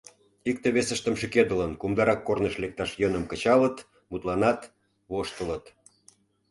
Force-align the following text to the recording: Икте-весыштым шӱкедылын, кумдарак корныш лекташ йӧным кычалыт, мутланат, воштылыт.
Икте-весыштым 0.49 1.15
шӱкедылын, 1.19 1.71
кумдарак 1.81 2.19
корныш 2.27 2.55
лекташ 2.61 2.91
йӧным 3.01 3.25
кычалыт, 3.31 3.77
мутланат, 4.09 4.61
воштылыт. 5.11 5.65